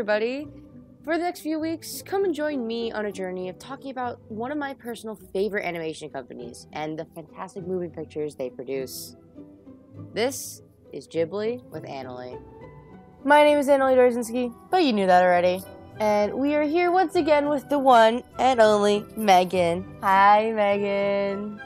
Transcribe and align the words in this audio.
everybody. 0.00 0.48
For 1.04 1.18
the 1.18 1.24
next 1.24 1.40
few 1.40 1.60
weeks, 1.60 2.00
come 2.00 2.24
and 2.24 2.34
join 2.34 2.66
me 2.66 2.90
on 2.90 3.04
a 3.04 3.12
journey 3.12 3.50
of 3.50 3.58
talking 3.58 3.90
about 3.90 4.18
one 4.30 4.50
of 4.50 4.56
my 4.56 4.72
personal 4.72 5.14
favorite 5.14 5.66
animation 5.66 6.08
companies 6.08 6.66
and 6.72 6.98
the 6.98 7.04
fantastic 7.14 7.66
moving 7.66 7.90
pictures 7.90 8.34
they 8.34 8.48
produce. 8.48 9.14
This 10.14 10.62
is 10.94 11.06
Ghibli 11.06 11.62
with 11.70 11.84
Annalee. 11.84 12.40
My 13.24 13.44
name 13.44 13.58
is 13.58 13.68
Annalee 13.68 13.94
Dorzinski, 13.94 14.54
but 14.70 14.84
you 14.84 14.94
knew 14.94 15.06
that 15.06 15.22
already. 15.22 15.62
And 15.98 16.32
we 16.32 16.54
are 16.54 16.62
here 16.62 16.90
once 16.90 17.14
again 17.14 17.50
with 17.50 17.68
the 17.68 17.78
one 17.78 18.22
and 18.38 18.58
only 18.58 19.04
Meagan. 19.18 19.84
Hi, 20.00 20.50
Meagan. 20.50 21.60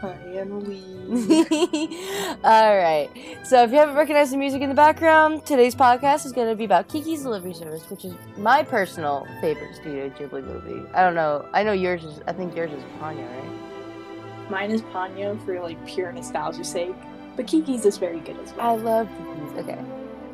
Hi, 0.00 0.16
Emily. 0.32 0.80
All 2.44 2.76
right. 2.76 3.08
So, 3.42 3.64
if 3.64 3.72
you 3.72 3.78
haven't 3.78 3.96
recognized 3.96 4.32
the 4.32 4.36
music 4.36 4.62
in 4.62 4.68
the 4.68 4.74
background, 4.74 5.44
today's 5.44 5.74
podcast 5.74 6.24
is 6.24 6.30
going 6.30 6.48
to 6.48 6.54
be 6.54 6.64
about 6.64 6.88
Kiki's 6.88 7.22
Delivery 7.22 7.52
Service, 7.52 7.82
which 7.90 8.04
is 8.04 8.14
my 8.36 8.62
personal 8.62 9.26
favorite 9.40 9.74
Studio 9.74 10.08
Ghibli 10.10 10.44
movie. 10.44 10.88
I 10.94 11.02
don't 11.02 11.16
know. 11.16 11.48
I 11.52 11.64
know 11.64 11.72
yours 11.72 12.04
is. 12.04 12.20
I 12.28 12.32
think 12.32 12.54
yours 12.54 12.70
is 12.70 12.84
Ponyo, 13.00 13.26
right? 13.28 14.50
Mine 14.50 14.70
is 14.70 14.82
Ponyo 14.82 15.44
for 15.44 15.60
like 15.60 15.84
pure 15.84 16.12
nostalgia's 16.12 16.68
sake, 16.68 16.94
but 17.34 17.48
Kiki's 17.48 17.84
is 17.84 17.98
very 17.98 18.20
good 18.20 18.38
as 18.38 18.52
well. 18.52 18.70
I 18.70 18.74
love 18.76 19.08
Kiki's. 19.08 19.58
Okay. 19.64 19.84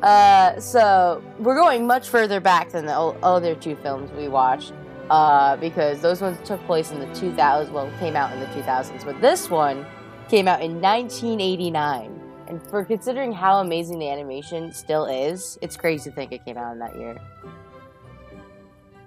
Uh, 0.03 0.59
so 0.59 1.23
we're 1.39 1.55
going 1.55 1.87
much 1.87 2.07
further 2.07 2.39
back 2.39 2.69
than 2.69 2.85
the 2.85 2.93
other 2.93 3.55
two 3.55 3.75
films 3.77 4.11
we 4.11 4.27
watched, 4.27 4.73
uh, 5.09 5.55
because 5.57 6.01
those 6.01 6.21
ones 6.21 6.37
took 6.47 6.63
place 6.65 6.91
in 6.91 6.99
the 6.99 7.07
2000s. 7.07 7.71
Well, 7.71 7.91
came 7.99 8.15
out 8.15 8.33
in 8.33 8.39
the 8.39 8.47
2000s, 8.47 9.05
but 9.05 9.19
this 9.21 9.49
one 9.49 9.85
came 10.29 10.47
out 10.47 10.61
in 10.61 10.81
1989. 10.81 12.21
And 12.47 12.65
for 12.67 12.85
considering 12.85 13.31
how 13.31 13.59
amazing 13.59 13.99
the 13.99 14.09
animation 14.09 14.71
still 14.71 15.05
is, 15.05 15.57
it's 15.61 15.75
crazy 15.75 16.09
to 16.09 16.15
think 16.15 16.31
it 16.31 16.45
came 16.45 16.57
out 16.57 16.73
in 16.73 16.79
that 16.79 16.95
year. 16.95 17.17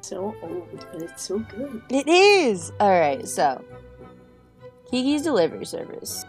So 0.00 0.34
old, 0.42 0.86
but 0.92 1.02
it's 1.02 1.22
so 1.22 1.38
good. 1.38 1.82
It 1.90 2.08
is. 2.08 2.72
All 2.80 2.98
right. 2.98 3.26
So 3.28 3.64
Kiki's 4.90 5.22
Delivery 5.22 5.64
Service. 5.64 6.24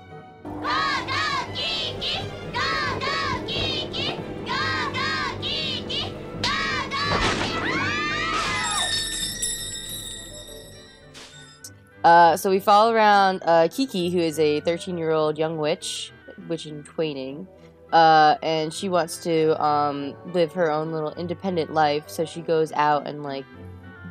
Uh, 12.10 12.36
so 12.36 12.50
we 12.50 12.60
follow 12.60 12.92
around 12.92 13.44
uh, 13.46 13.68
Kiki, 13.72 14.10
who 14.10 14.18
is 14.18 14.40
a 14.40 14.62
13 14.62 14.98
year 14.98 15.12
old 15.12 15.38
young 15.38 15.60
witch, 15.60 16.12
witch 16.48 16.66
in 16.66 16.82
training, 16.82 17.48
uh, 17.94 18.36
and 18.42 18.74
she 18.74 18.90
wants 18.90 19.20
to 19.20 19.64
um, 19.64 20.16
live 20.34 20.52
her 20.54 20.72
own 20.72 20.92
little 20.92 21.14
independent 21.14 21.72
life. 21.72 22.10
So 22.10 22.26
she 22.26 22.42
goes 22.42 22.72
out 22.72 23.06
and 23.06 23.22
like 23.22 23.46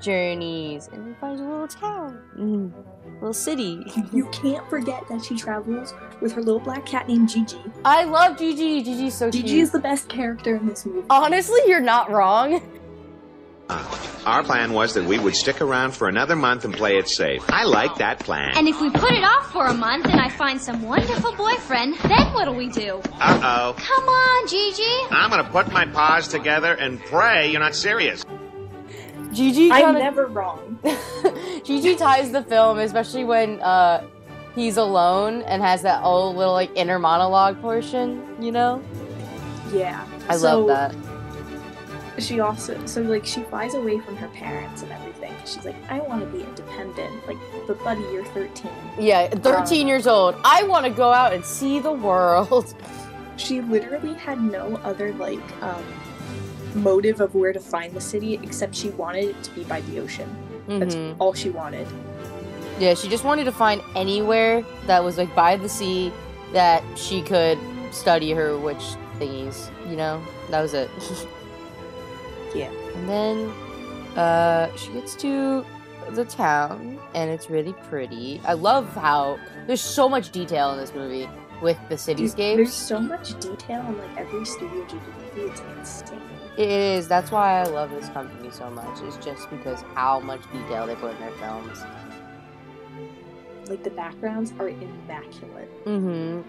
journeys 0.00 0.88
and 0.92 1.16
finds 1.16 1.40
a 1.40 1.44
little 1.44 1.66
town, 1.66 2.22
mm, 2.38 2.72
little 3.14 3.34
city. 3.34 3.84
You 4.12 4.26
can't 4.30 4.64
forget 4.70 5.02
that 5.08 5.24
she 5.24 5.34
travels 5.34 5.92
with 6.20 6.30
her 6.34 6.40
little 6.40 6.60
black 6.60 6.86
cat 6.86 7.08
named 7.08 7.28
Jiji. 7.28 7.60
I 7.84 8.04
love 8.04 8.36
Jiji. 8.36 8.84
Jiji's 8.86 9.14
so 9.14 9.28
Jiji 9.28 9.42
cute. 9.42 9.62
is 9.64 9.72
the 9.72 9.80
best 9.80 10.08
character 10.08 10.54
in 10.54 10.66
this 10.68 10.86
movie. 10.86 11.04
Honestly, 11.10 11.58
you're 11.66 11.80
not 11.80 12.12
wrong. 12.12 12.62
Our 13.70 14.42
plan 14.44 14.72
was 14.72 14.94
that 14.94 15.04
we 15.04 15.18
would 15.18 15.36
stick 15.36 15.60
around 15.60 15.92
for 15.92 16.08
another 16.08 16.36
month 16.36 16.64
and 16.64 16.72
play 16.74 16.96
it 16.96 17.08
safe. 17.08 17.42
I 17.48 17.64
like 17.64 17.96
that 17.96 18.18
plan. 18.20 18.52
And 18.56 18.66
if 18.68 18.80
we 18.80 18.88
put 18.90 19.12
it 19.12 19.22
off 19.24 19.50
for 19.52 19.66
a 19.66 19.74
month 19.74 20.06
and 20.06 20.20
I 20.20 20.28
find 20.30 20.60
some 20.60 20.82
wonderful 20.82 21.34
boyfriend, 21.34 21.96
then 21.98 22.32
what'll 22.34 22.54
we 22.54 22.68
do? 22.68 23.00
Uh-oh. 23.20 23.74
Come 23.78 24.04
on, 24.08 24.46
Jiji. 24.48 25.06
I'm 25.10 25.30
gonna 25.30 25.44
put 25.50 25.70
my 25.72 25.84
paws 25.86 26.28
together 26.28 26.72
and 26.74 26.98
pray 27.06 27.50
you're 27.50 27.60
not 27.60 27.74
serious. 27.74 28.24
Jiji 29.32 29.70
I'm 29.70 29.84
kinda- 29.84 29.98
never 30.00 30.26
wrong. 30.26 30.78
Jiji 31.64 31.96
ties 31.98 32.32
the 32.32 32.42
film, 32.42 32.78
especially 32.78 33.24
when 33.24 33.60
uh, 33.60 34.02
he's 34.54 34.78
alone 34.78 35.42
and 35.42 35.62
has 35.62 35.82
that 35.82 36.02
old 36.02 36.36
little 36.36 36.54
like 36.54 36.70
inner 36.74 36.98
monologue 36.98 37.60
portion. 37.60 38.22
You 38.42 38.52
know, 38.52 38.82
Yeah. 39.72 40.06
I 40.28 40.36
So, 40.38 40.64
love 40.64 40.92
that. 40.94 41.07
She 42.18 42.40
also, 42.40 42.84
so 42.86 43.00
like, 43.02 43.24
she 43.24 43.42
flies 43.42 43.74
away 43.74 44.00
from 44.00 44.16
her 44.16 44.28
parents 44.28 44.82
and 44.82 44.90
everything. 44.92 45.32
She's 45.46 45.64
like, 45.64 45.76
I 45.88 46.00
want 46.00 46.20
to 46.22 46.26
be 46.26 46.42
independent. 46.44 47.26
Like, 47.26 47.36
but 47.66 47.82
buddy, 47.84 48.00
you're 48.12 48.24
13. 48.26 48.70
Yeah, 48.98 49.28
13 49.28 49.86
years 49.86 50.06
old. 50.06 50.34
I 50.44 50.62
want 50.64 50.84
to 50.84 50.90
go 50.90 51.12
out 51.12 51.32
and 51.32 51.44
see 51.44 51.78
the 51.80 51.92
world. 51.92 52.74
She 53.36 53.60
literally 53.60 54.14
had 54.14 54.42
no 54.42 54.78
other 54.82 55.12
like 55.14 55.38
um, 55.62 55.84
motive 56.74 57.20
of 57.20 57.36
where 57.36 57.52
to 57.52 57.60
find 57.60 57.94
the 57.94 58.00
city 58.00 58.34
except 58.42 58.74
she 58.74 58.90
wanted 58.90 59.26
it 59.26 59.42
to 59.44 59.50
be 59.52 59.62
by 59.62 59.80
the 59.82 60.00
ocean. 60.00 60.28
That's 60.66 60.96
Mhm. 60.96 61.14
all 61.20 61.32
she 61.34 61.48
wanted. 61.48 61.86
Yeah, 62.80 62.94
she 62.94 63.08
just 63.08 63.22
wanted 63.22 63.44
to 63.44 63.52
find 63.52 63.80
anywhere 63.94 64.64
that 64.88 65.04
was 65.04 65.18
like 65.18 65.32
by 65.36 65.54
the 65.54 65.68
sea 65.68 66.12
that 66.52 66.82
she 66.96 67.22
could 67.22 67.58
study 67.92 68.32
her 68.32 68.58
witch 68.58 68.82
thingies. 69.20 69.70
You 69.88 69.94
know, 69.96 70.20
that 70.50 70.60
was 70.60 70.74
it. 70.74 70.90
Yeah. 72.54 72.70
And 72.96 73.08
then 73.08 73.50
uh, 74.16 74.74
she 74.76 74.92
gets 74.92 75.14
to 75.16 75.64
the 76.10 76.24
town, 76.24 76.98
and 77.14 77.30
it's 77.30 77.50
really 77.50 77.74
pretty. 77.88 78.40
I 78.44 78.54
love 78.54 78.88
how 78.94 79.38
there's 79.66 79.80
so 79.80 80.08
much 80.08 80.30
detail 80.30 80.72
in 80.72 80.78
this 80.78 80.94
movie 80.94 81.28
with 81.60 81.78
the 81.88 81.96
cityscapes. 81.96 82.56
There's 82.56 82.72
so 82.72 83.00
much 83.00 83.38
detail 83.40 83.80
in 83.86 83.98
like 83.98 84.16
every 84.16 84.44
Studio 84.44 84.84
Ghibli 84.84 85.36
movie. 85.36 85.50
It's 85.50 85.60
insane. 85.78 86.20
It 86.56 86.68
is. 86.68 87.06
That's 87.06 87.30
why 87.30 87.60
I 87.60 87.64
love 87.64 87.90
this 87.90 88.08
company 88.08 88.50
so 88.50 88.68
much. 88.70 89.00
It's 89.02 89.24
just 89.24 89.48
because 89.50 89.82
how 89.94 90.18
much 90.18 90.40
detail 90.52 90.86
they 90.86 90.96
put 90.96 91.14
in 91.14 91.20
their 91.20 91.30
films. 91.32 91.84
Like 93.68 93.84
the 93.84 93.90
backgrounds 93.90 94.52
are 94.58 94.68
immaculate. 94.68 95.84
Mm-hmm. 95.84 96.40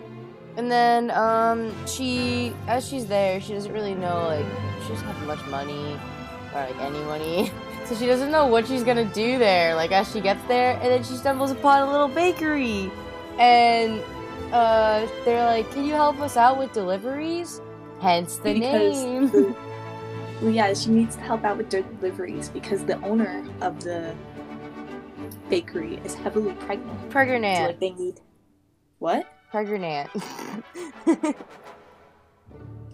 And 0.58 0.70
then, 0.72 1.12
um, 1.12 1.72
she, 1.88 2.54
as 2.68 2.88
she's 2.88 3.06
there, 3.06 3.40
she 3.40 3.54
doesn't 3.54 3.72
really 3.72 3.96
know, 3.96 4.24
like, 4.28 4.46
she 4.84 4.90
doesn't 4.90 5.08
have 5.08 5.26
much 5.28 5.46
money, 5.48 5.98
or, 6.54 6.62
like, 6.62 6.80
any 6.82 7.00
money. 7.04 7.52
So 7.86 7.96
she 7.96 8.06
doesn't 8.06 8.30
know 8.30 8.46
what 8.46 8.68
she's 8.68 8.84
gonna 8.84 9.06
do 9.16 9.40
there, 9.40 9.74
like, 9.74 9.92
as 9.92 10.12
she 10.12 10.22
gets 10.22 10.44
there, 10.48 10.74
and 10.74 10.84
then 10.92 11.04
she 11.04 11.16
stumbles 11.16 11.50
upon 11.50 11.88
a 11.88 11.92
little 11.92 12.08
bakery. 12.10 12.92
And, 13.40 14.00
uh, 14.52 15.08
they're 15.26 15.44
like, 15.46 15.72
can 15.72 15.86
you 15.86 15.94
help 15.94 16.20
us 16.20 16.38
out 16.38 16.60
with 16.60 16.72
deliveries? 16.72 17.62
Hence 18.00 18.36
the 18.38 18.54
Because 18.54 19.04
name. 19.04 19.32
the- 19.32 19.56
yeah, 20.52 20.72
she 20.76 20.92
needs 20.92 21.16
to 21.16 21.22
help 21.24 21.44
out 21.44 21.58
with 21.58 21.70
deliveries 21.70 22.50
because 22.50 22.86
the 22.86 23.02
owner 23.02 23.44
of 23.62 23.82
the 23.84 24.14
bakery 25.50 26.00
is 26.06 26.14
heavily 26.14 26.54
pregnant. 26.54 26.96
So 27.02 27.10
Pregnant. 27.10 27.68
like 27.70 27.80
they 27.80 27.90
need 27.92 28.20
what? 29.00 29.26
Pregnant. 29.52 30.10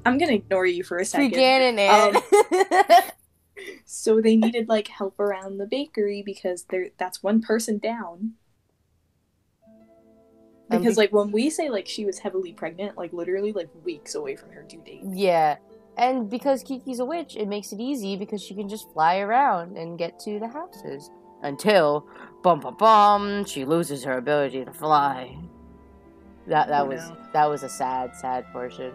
I'm 0.06 0.18
gonna 0.18 0.34
ignore 0.34 0.66
you 0.66 0.84
for 0.84 0.98
a 0.98 1.06
second. 1.06 1.32
Pregnant. 1.32 2.24
So 3.86 4.20
they 4.22 4.36
needed 4.36 4.68
like 4.68 4.88
help 4.88 5.20
around 5.20 5.58
the 5.58 5.66
bakery 5.66 6.22
because 6.26 6.66
there 6.70 6.90
that's 6.98 7.24
one 7.24 7.42
person 7.42 7.78
down. 7.78 8.34
Um, 10.70 10.80
Because 10.80 10.96
be- 10.96 11.04
like 11.04 11.14
when 11.14 11.32
we 11.32 11.50
say 11.50 11.70
like 11.70 11.88
she 11.88 12.06
was 12.06 12.20
heavily 12.20 12.52
pregnant, 12.52 12.98
like 12.98 13.14
literally 13.14 13.54
like 13.54 13.70
weeks 13.84 14.16
away 14.16 14.36
from 14.36 14.52
her 14.52 14.64
due 14.64 14.82
date. 14.84 15.04
Yeah. 15.06 15.58
And 15.98 16.30
because 16.30 16.64
Kiki's 16.64 17.00
a 17.00 17.06
witch, 17.06 17.38
it 17.38 17.48
makes 17.48 17.72
it 17.72 17.80
easy 17.80 18.18
because 18.18 18.42
she 18.42 18.54
can 18.54 18.68
just 18.68 18.92
fly 18.92 19.20
around 19.20 19.78
and 19.78 19.98
get 19.98 20.19
to 20.22 20.40
the 20.40 20.48
houses. 20.48 21.10
Until, 21.42 22.06
bum 22.44 22.60
bum 22.60 22.75
bum, 22.78 23.46
she 23.46 23.63
loses 23.63 24.04
her 24.04 24.18
ability 24.18 24.66
to 24.66 24.74
fly. 24.74 25.38
That 26.47 26.68
that 26.68 26.81
Oh, 26.83 26.86
was 26.86 27.09
no. 27.09 27.18
that 27.33 27.45
was 27.50 27.63
a 27.63 27.69
sad, 27.69 28.15
sad 28.15 28.45
portion. 28.53 28.94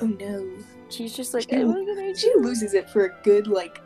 Oh 0.00 0.06
no. 0.06 0.46
She's 0.90 1.14
just 1.14 1.34
like, 1.34 1.44
She- 1.44 1.56
"Eh, 1.56 1.64
what 1.64 2.16
She 2.16 2.32
loses 2.36 2.72
it 2.74 2.88
for 2.90 3.04
a 3.06 3.22
good 3.22 3.46
like 3.46 3.80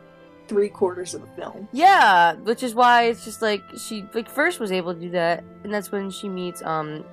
three 0.47 0.69
quarters 0.69 1.13
of 1.13 1.21
the 1.21 1.27
film. 1.41 1.67
Yeah, 1.71 2.33
which 2.35 2.63
is 2.63 2.75
why 2.75 3.03
it's 3.03 3.23
just 3.25 3.41
like 3.41 3.61
she 3.77 4.05
like 4.13 4.29
first 4.29 4.59
was 4.59 4.71
able 4.71 4.93
to 4.93 4.99
do 4.99 5.09
that, 5.11 5.43
and 5.63 5.73
that's 5.73 5.91
when 5.91 6.09
she 6.11 6.29
meets 6.29 6.61
um 6.63 7.03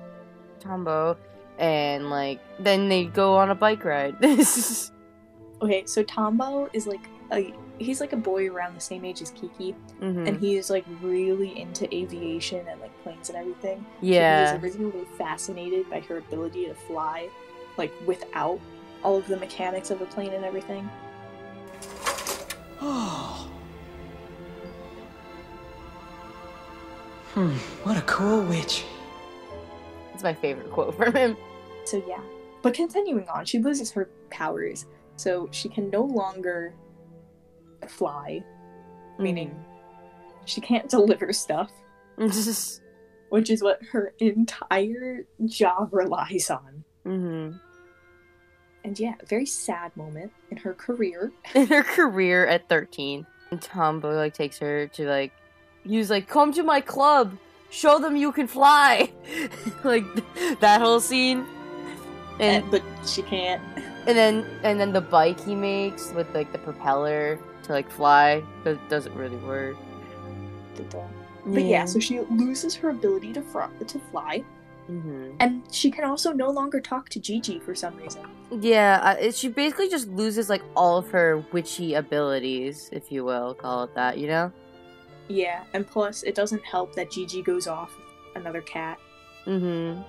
Tombo, 0.59 1.17
and 1.57 2.09
like 2.09 2.39
then 2.59 2.87
they 2.89 3.05
go 3.05 3.35
on 3.37 3.49
a 3.49 3.55
bike 3.55 3.83
ride. 3.85 4.15
Okay, 5.61 5.85
so 5.85 6.01
Tombo 6.01 6.67
is 6.73 6.87
like 6.87 7.05
a 7.31 7.53
he's 7.83 7.99
like 8.01 8.13
a 8.13 8.17
boy 8.17 8.49
around 8.49 8.75
the 8.75 8.81
same 8.81 9.03
age 9.05 9.21
as 9.21 9.31
Kiki, 9.31 9.75
Mhm. 10.01 10.27
and 10.27 10.39
he 10.39 10.57
is 10.57 10.69
like 10.69 10.85
really 11.01 11.59
into 11.59 11.93
aviation 11.95 12.67
and 12.67 12.79
like 12.81 12.91
planes 13.03 13.29
and 13.29 13.37
everything. 13.37 13.79
So 13.79 14.05
yeah. 14.07 14.47
he 14.47 14.53
was 14.55 14.63
originally 14.63 15.05
fascinated 15.17 15.89
by 15.89 15.99
her 16.01 16.17
ability 16.17 16.65
to 16.65 16.73
fly, 16.73 17.29
like 17.77 17.91
without 18.05 18.59
all 19.03 19.17
of 19.17 19.27
the 19.27 19.37
mechanics 19.37 19.89
of 19.91 20.01
a 20.01 20.05
plane 20.05 20.33
and 20.33 20.45
everything. 20.45 20.89
Hmm, 27.33 27.51
what 27.83 27.97
a 27.97 28.01
cool 28.01 28.41
witch. 28.43 28.83
It's 30.13 30.23
my 30.23 30.33
favorite 30.33 30.69
quote 30.71 30.95
from 30.95 31.13
him. 31.15 31.37
So 31.85 32.03
yeah. 32.07 32.19
But 32.61 32.73
continuing 32.73 33.27
on, 33.29 33.45
she 33.45 33.59
loses 33.59 33.89
her 33.91 34.09
powers, 34.29 34.85
so 35.15 35.47
she 35.51 35.69
can 35.69 35.89
no 35.89 36.03
longer 36.03 36.73
fly, 37.87 38.43
meaning 39.19 39.55
she 40.45 40.61
can't 40.61 40.89
deliver 40.89 41.31
stuff, 41.33 41.71
Mm. 42.17 42.79
which 43.29 43.49
is 43.49 43.63
what 43.63 43.79
her 43.91 44.13
entire 44.19 45.25
job 45.45 45.89
relies 45.93 46.49
on. 46.49 46.83
mm-hmm. 47.05 47.57
And 48.83 48.99
yeah, 48.99 49.13
very 49.29 49.45
sad 49.45 49.95
moment 49.95 50.31
in 50.49 50.57
her 50.57 50.73
career. 50.73 51.31
in 51.55 51.67
her 51.67 51.83
career 51.83 52.47
at 52.47 52.67
13. 52.67 53.25
And 53.51 53.61
Tombo 53.61 54.11
like 54.15 54.33
takes 54.33 54.57
her 54.59 54.87
to 54.87 55.07
like 55.07 55.31
he's 55.83 56.09
like 56.09 56.27
come 56.27 56.51
to 56.53 56.63
my 56.63 56.79
club 56.81 57.37
show 57.69 57.99
them 57.99 58.15
you 58.15 58.31
can 58.31 58.47
fly 58.47 59.11
like 59.83 60.03
that 60.61 60.79
whole 60.81 60.99
scene 60.99 61.45
and 62.39 62.63
And, 62.63 62.71
but 62.71 62.81
she 63.05 63.21
can't. 63.23 63.61
and 64.07 64.17
then 64.17 64.45
and 64.63 64.79
then 64.79 64.93
the 64.93 65.01
bike 65.01 65.39
he 65.43 65.53
makes 65.55 66.11
with 66.13 66.33
like 66.33 66.51
the 66.51 66.57
propeller 66.59 67.37
to 67.71 67.75
like 67.75 67.89
fly 67.89 68.43
that 68.63 68.77
doesn't 68.89 69.15
really 69.15 69.37
work 69.37 69.75
But 71.45 71.63
yeah, 71.65 71.85
so 71.85 71.99
she 71.99 72.19
loses 72.19 72.75
her 72.75 72.89
ability 72.89 73.33
to 73.33 73.41
fr- 73.41 73.71
to 73.85 73.99
fly, 74.11 74.43
hmm 74.87 75.31
and 75.39 75.63
she 75.71 75.89
can 75.89 76.03
also 76.05 76.31
no 76.33 76.49
longer 76.51 76.79
talk 76.79 77.09
to 77.09 77.19
Jiji 77.19 77.61
for 77.61 77.73
some 77.75 77.95
reason. 77.97 78.23
yeah 78.61 78.99
uh, 79.03 79.15
it, 79.19 79.35
she 79.35 79.47
basically 79.47 79.89
just 79.89 80.07
loses 80.09 80.49
like 80.49 80.61
all 80.75 80.97
of 80.97 81.09
her 81.09 81.43
witchy 81.51 81.95
abilities 81.95 82.89
if 82.91 83.11
you 83.11 83.23
will 83.23 83.53
call 83.53 83.83
it 83.85 83.95
that 83.95 84.17
you 84.17 84.27
know 84.27 84.51
Yeah, 85.29 85.63
and 85.73 85.87
plus 85.87 86.23
it 86.23 86.35
doesn't 86.35 86.63
help 86.65 86.93
that 86.95 87.07
Jiji 87.09 87.41
goes 87.43 87.65
off 87.67 87.91
another 88.35 88.61
cat. 88.61 88.97
mm-hmm 89.47 90.01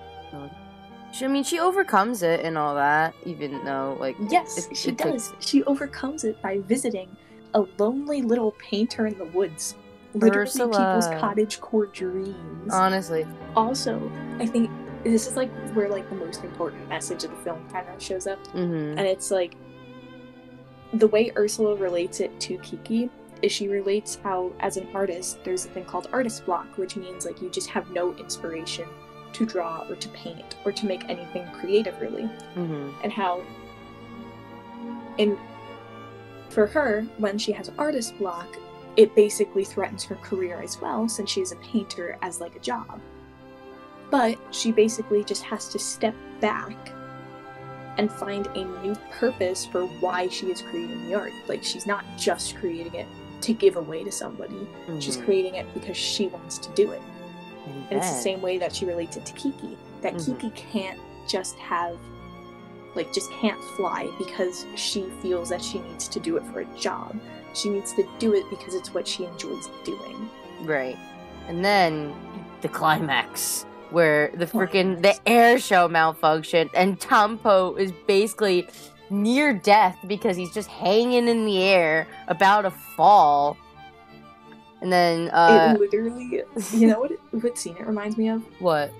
she, 1.13 1.25
I 1.25 1.27
mean, 1.27 1.43
she 1.43 1.59
overcomes 1.59 2.23
it 2.23 2.39
and 2.43 2.57
all 2.57 2.73
that, 2.73 3.13
even 3.23 3.63
though, 3.63 3.95
like, 3.99 4.15
Yes, 4.31 4.57
it- 4.57 4.75
she 4.75 4.89
it 4.89 4.97
does. 4.97 5.29
takes- 5.29 5.47
She 5.47 5.63
overcomes 5.65 6.23
it 6.23 6.41
by 6.41 6.57
visiting 6.65 7.07
a 7.53 7.65
lonely 7.77 8.21
little 8.21 8.51
painter 8.53 9.05
in 9.07 9.17
the 9.17 9.25
woods. 9.25 9.75
Literally 10.13 10.49
people's 10.51 10.75
Ursula. 10.77 11.17
cottage 11.19 11.59
core 11.59 11.87
dreams. 11.87 12.71
honestly, 12.71 13.25
also, 13.55 14.11
I 14.39 14.45
think 14.45 14.69
this 15.03 15.27
is 15.27 15.35
like 15.35 15.51
where 15.73 15.89
like 15.89 16.07
the 16.09 16.15
most 16.15 16.43
important 16.43 16.87
message 16.87 17.23
of 17.23 17.31
the 17.31 17.37
film 17.37 17.67
kind 17.69 17.87
of 17.89 18.01
shows 18.01 18.27
up. 18.27 18.39
mm-hmm. 18.49 18.97
and 18.97 19.01
it's 19.01 19.31
like 19.31 19.55
the 20.93 21.07
way 21.07 21.31
Ursula 21.35 21.75
relates 21.75 22.19
it 22.19 22.39
to 22.41 22.57
Kiki 22.59 23.09
is 23.41 23.51
she 23.51 23.67
relates 23.67 24.19
how 24.23 24.51
as 24.59 24.77
an 24.77 24.87
artist 24.93 25.39
there's 25.43 25.65
a 25.65 25.69
thing 25.69 25.83
called 25.85 26.07
artist 26.13 26.45
block 26.45 26.77
which 26.77 26.95
means 26.95 27.25
like 27.25 27.41
you 27.41 27.49
just 27.49 27.67
have 27.69 27.89
no 27.89 28.13
inspiration 28.15 28.87
to 29.33 29.45
draw 29.45 29.83
or 29.89 29.95
to 29.95 30.07
paint 30.09 30.55
or 30.63 30.71
to 30.71 30.85
make 30.85 31.03
anything 31.09 31.45
creative 31.51 31.99
really 31.99 32.29
Mm-hmm. 32.55 32.89
and 33.03 33.11
how 33.11 33.41
in 35.17 35.37
for 36.53 36.67
her 36.67 37.01
when 37.17 37.37
she 37.37 37.51
has 37.51 37.71
artist 37.77 38.17
block 38.17 38.47
it 38.95 39.15
basically 39.15 39.63
threatens 39.63 40.03
her 40.03 40.15
career 40.17 40.61
as 40.61 40.79
well 40.79 41.09
since 41.09 41.29
she's 41.29 41.51
a 41.51 41.55
painter 41.57 42.17
as 42.21 42.39
like 42.39 42.55
a 42.55 42.59
job 42.59 42.99
but 44.11 44.37
she 44.51 44.71
basically 44.71 45.23
just 45.23 45.41
has 45.43 45.67
to 45.69 45.79
step 45.79 46.13
back 46.39 46.75
and 47.97 48.11
find 48.11 48.47
a 48.47 48.65
new 48.83 48.95
purpose 49.11 49.65
for 49.65 49.85
why 49.99 50.27
she 50.27 50.47
is 50.51 50.61
creating 50.61 51.07
the 51.07 51.15
art 51.15 51.31
like 51.47 51.63
she's 51.63 51.87
not 51.87 52.03
just 52.17 52.55
creating 52.57 52.93
it 52.93 53.07
to 53.41 53.53
give 53.53 53.75
away 53.75 54.03
to 54.03 54.11
somebody 54.11 54.67
she's 54.99 55.17
Mhm. 55.17 55.25
creating 55.25 55.55
it 55.55 55.73
because 55.73 55.97
she 55.97 56.27
wants 56.27 56.57
to 56.59 56.69
do 56.71 56.91
it 56.91 57.01
And 57.65 57.75
and 57.91 57.99
it's 57.99 58.09
the 58.11 58.21
same 58.21 58.41
way 58.41 58.57
that 58.57 58.75
she 58.75 58.85
relates 58.85 59.15
it 59.15 59.25
to 59.25 59.31
Kiki. 59.33 59.77
That 60.01 60.15
Mhm. 60.15 60.37
Kiki 60.37 60.49
can't 60.71 60.99
just 61.29 61.55
have, 61.59 61.97
like, 62.95 63.13
just 63.13 63.31
can't 63.31 63.61
fly 63.75 64.09
because 64.17 64.65
she 64.75 65.03
feels 65.21 65.49
that 65.49 65.63
she 65.63 65.79
needs 65.79 66.07
to 66.07 66.19
do 66.19 66.37
it 66.37 66.43
for 66.47 66.61
a 66.61 66.65
job. 66.77 67.19
She 67.53 67.69
needs 67.69 67.93
to 67.93 68.07
do 68.19 68.33
it 68.33 68.49
because 68.49 68.75
it's 68.75 68.93
what 68.93 69.07
she 69.07 69.25
enjoys 69.25 69.69
doing. 69.83 70.29
Right. 70.61 70.97
And 71.47 71.63
then 71.63 72.13
the 72.61 72.69
climax 72.69 73.65
where 73.89 74.31
the 74.35 74.45
freaking 74.45 75.01
the 75.01 75.15
air 75.29 75.59
show 75.59 75.87
malfunctioned 75.87 76.69
and 76.73 76.99
Tombo 76.99 77.75
is 77.75 77.91
basically 78.07 78.67
near 79.09 79.53
death 79.53 79.97
because 80.07 80.35
he's 80.35 80.51
just 80.51 80.67
hanging 80.67 81.27
in 81.27 81.45
the 81.45 81.61
air 81.61 82.07
about 82.27 82.61
to 82.61 82.71
fall. 82.71 83.57
And 84.81 84.91
then 84.91 85.29
uh 85.29 85.75
it 85.75 85.79
literally, 85.79 86.43
you 86.73 86.87
know 86.87 86.99
what, 86.99 87.11
what 87.31 87.57
scene 87.57 87.77
it 87.77 87.85
reminds 87.85 88.17
me 88.17 88.29
of? 88.29 88.43
what? 88.59 88.91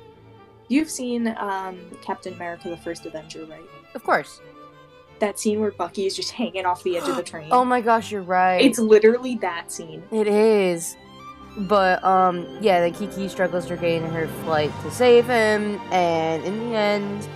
You've 0.69 0.89
seen 0.89 1.27
um, 1.37 1.77
Captain 2.01 2.33
America: 2.33 2.69
The 2.69 2.77
First 2.77 3.05
Avenger, 3.05 3.45
right? 3.45 3.61
Of 3.95 4.03
course. 4.03 4.41
That 5.19 5.39
scene 5.39 5.59
where 5.61 5.71
Bucky 5.71 6.05
is 6.05 6.15
just 6.15 6.31
hanging 6.31 6.65
off 6.65 6.83
the 6.83 6.97
edge 6.97 7.07
of 7.07 7.15
the 7.15 7.23
train. 7.31 7.47
Oh 7.51 7.63
my 7.63 7.81
gosh, 7.81 8.11
you're 8.11 8.21
right. 8.21 8.61
It's 8.61 8.79
literally 8.79 9.35
that 9.37 9.71
scene. 9.71 10.03
It 10.11 10.27
is. 10.27 10.95
But 11.55 12.03
um 12.03 12.47
yeah, 12.61 12.79
then 12.79 12.93
Kiki 12.93 13.27
struggles 13.29 13.67
to 13.67 13.77
gain 13.77 14.03
her 14.03 14.27
flight 14.43 14.71
to 14.81 14.89
save 14.91 15.25
him, 15.27 15.79
and 15.91 16.43
in 16.43 16.59
the 16.71 16.75
end, 16.75 17.27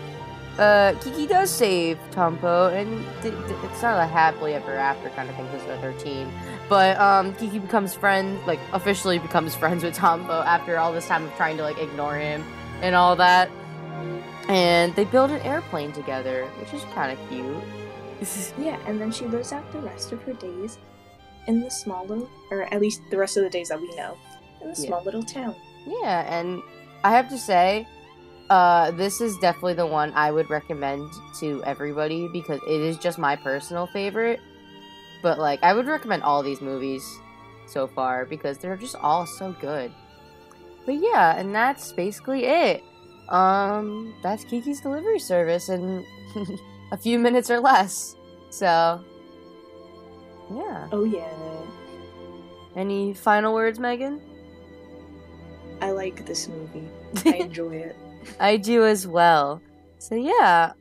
uh 0.58 0.96
Kiki 1.04 1.28
does 1.28 1.52
save 1.52 2.00
Tombo, 2.10 2.70
and 2.70 3.06
th- 3.22 3.32
th- 3.46 3.60
it's 3.64 3.82
not 3.84 4.00
a 4.00 4.08
happily 4.08 4.56
ever 4.56 4.74
after 4.74 5.10
kind 5.10 5.30
of 5.30 5.36
thing 5.36 5.46
because 5.46 5.64
they're 5.68 5.80
13. 5.94 6.32
But 6.68 7.00
um 7.00 7.36
Kiki 7.36 7.60
becomes 7.60 7.94
friends, 7.94 8.42
like 8.48 8.60
officially 8.74 9.20
becomes 9.20 9.54
friends 9.62 9.84
with 9.84 9.94
Tombo 9.94 10.42
after 10.42 10.80
all 10.80 10.92
this 10.92 11.08
time 11.08 11.24
of 11.26 11.36
trying 11.36 11.56
to 11.58 11.64
like 11.64 11.78
ignore 11.78 12.16
him 12.18 12.44
and 12.82 12.96
all 12.96 13.16
that. 13.18 13.52
And 14.48 14.96
they 14.96 15.04
build 15.06 15.32
an 15.32 15.42
airplane 15.42 15.92
together, 15.92 16.46
which 16.60 16.74
is 16.74 16.84
kind 16.94 17.12
of 17.18 17.30
cute. 17.30 17.64
Yeah, 18.58 18.80
and 18.88 19.00
then 19.00 19.12
she 19.12 19.26
lives 19.26 19.54
out 19.54 19.72
the 19.72 19.80
rest 19.80 20.12
of 20.12 20.22
her 20.24 20.34
days 20.34 20.80
in 21.48 21.62
the 21.62 21.70
small 21.70 22.04
little, 22.08 22.28
or 22.50 22.64
at 22.74 22.82
least 22.82 23.02
the 23.12 23.18
rest 23.18 23.38
of 23.38 23.44
the 23.44 23.50
days 23.50 23.70
that 23.70 23.80
we 23.80 23.94
know, 23.96 24.18
in 24.62 24.72
the 24.74 24.82
Yeah. 24.82 24.88
small 24.88 25.04
little 25.04 25.22
town. 25.22 25.54
Yeah, 25.86 26.26
and 26.28 26.62
I 27.04 27.12
have 27.12 27.30
to 27.30 27.38
say, 27.38 27.88
uh, 28.50 28.90
this 28.92 29.22
is 29.22 29.38
definitely 29.38 29.76
the 29.76 29.86
one 29.86 30.12
I 30.16 30.32
would 30.32 30.50
recommend 30.50 31.12
to 31.42 31.64
everybody 31.64 32.28
because 32.34 32.60
it 32.68 32.82
is 32.82 32.98
just 32.98 33.20
my 33.20 33.36
personal 33.36 33.86
favorite. 33.88 34.40
But 35.22 35.38
like, 35.38 35.60
I 35.62 35.74
would 35.74 35.86
recommend 35.86 36.24
all 36.24 36.42
these 36.42 36.60
movies 36.62 37.04
so 37.68 37.86
far 37.88 38.26
because 38.26 38.58
they're 38.58 38.78
just 38.78 38.96
all 38.96 39.28
so 39.28 39.54
good. 39.62 39.92
But 40.88 40.96
yeah, 40.96 41.38
and 41.38 41.54
that's 41.54 41.92
basically 41.92 42.46
it. 42.46 42.84
Um, 43.30 44.14
that's 44.22 44.44
Kiki's 44.46 44.82
delivery 44.82 45.20
service 45.20 45.70
in 45.70 46.06
a 46.92 46.98
few 46.98 47.20
minutes 47.20 47.50
or 47.52 47.60
less. 47.60 48.16
So, 48.50 49.04
yeah. 50.54 50.88
Oh 50.92 51.04
yeah, 51.04 51.28
Any 52.76 53.14
final 53.14 53.54
words, 53.54 53.80
Meagan? 53.80 54.22
I 55.82 55.92
like 55.92 56.26
this 56.26 56.48
movie. 56.48 56.88
I 57.26 57.36
enjoy 57.38 57.76
it. 57.76 57.96
I 58.40 58.58
do 58.58 58.86
as 58.86 59.06
well. 59.06 59.62
So 60.00 60.16
yeah. 60.16 60.74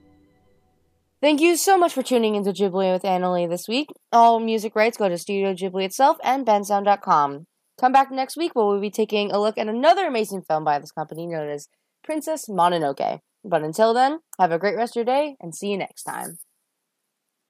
Thank 1.21 1.41
you 1.41 1.57
so 1.57 1.79
much 1.79 1.93
for 1.93 2.03
tuning 2.03 2.35
into 2.35 2.53
Ghibli 2.53 2.93
with 2.93 3.03
Annalee 3.03 3.49
this 3.49 3.67
week. 3.67 3.89
All 4.13 4.39
music 4.39 4.77
rights 4.77 4.97
go 4.99 5.09
to 5.09 5.19
Studio 5.19 5.55
Ghibli 5.55 5.85
itself 5.87 6.19
and 6.23 6.47
bensound.com. 6.47 7.47
Come 7.81 7.93
back 7.93 8.11
next 8.11 8.37
week 8.37 8.55
where 8.55 8.67
we'll 8.67 8.81
be 8.81 8.91
taking 8.91 9.33
a 9.33 9.41
look 9.41 9.59
at 9.59 9.67
another 9.67 10.07
amazing 10.07 10.43
film 10.43 10.65
by 10.65 10.79
this 10.79 10.93
company 10.93 11.27
known 11.27 11.49
as 11.49 11.69
Princess 12.07 12.47
Mononoke. 12.49 13.21
But 13.45 13.63
until 13.63 13.93
then, 13.93 14.21
have 14.39 14.53
a 14.53 14.59
great 14.59 14.77
rest 14.77 14.93
of 14.93 15.01
your 15.01 15.05
day 15.05 15.37
and 15.41 15.55
see 15.55 15.71
you 15.71 15.77
next 15.77 16.05
time. 16.05 16.39